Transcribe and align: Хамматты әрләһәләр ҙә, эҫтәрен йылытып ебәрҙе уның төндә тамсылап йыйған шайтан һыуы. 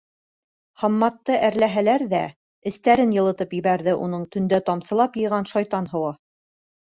Хамматты 0.83 1.35
әрләһәләр 1.49 2.05
ҙә, 2.13 2.21
эҫтәрен 2.71 3.13
йылытып 3.17 3.53
ебәрҙе 3.57 3.95
уның 4.07 4.23
төндә 4.37 4.61
тамсылап 4.71 5.21
йыйған 5.23 5.49
шайтан 5.53 5.91
һыуы. 5.93 6.11